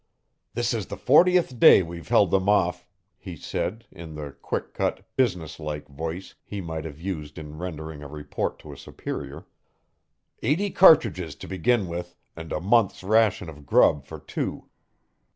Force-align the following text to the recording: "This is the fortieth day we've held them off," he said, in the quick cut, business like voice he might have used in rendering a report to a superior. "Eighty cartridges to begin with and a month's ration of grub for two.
"This 0.55 0.73
is 0.73 0.87
the 0.87 0.97
fortieth 0.97 1.59
day 1.59 1.83
we've 1.83 2.07
held 2.07 2.31
them 2.31 2.49
off," 2.49 2.87
he 3.19 3.35
said, 3.35 3.85
in 3.91 4.15
the 4.15 4.31
quick 4.31 4.73
cut, 4.73 5.05
business 5.15 5.59
like 5.59 5.87
voice 5.87 6.33
he 6.43 6.59
might 6.59 6.85
have 6.85 6.99
used 6.99 7.37
in 7.37 7.59
rendering 7.59 8.01
a 8.01 8.07
report 8.07 8.57
to 8.61 8.73
a 8.73 8.77
superior. 8.77 9.45
"Eighty 10.41 10.71
cartridges 10.71 11.35
to 11.35 11.47
begin 11.47 11.85
with 11.87 12.15
and 12.35 12.51
a 12.51 12.59
month's 12.59 13.03
ration 13.03 13.47
of 13.47 13.67
grub 13.67 14.03
for 14.07 14.17
two. 14.17 14.69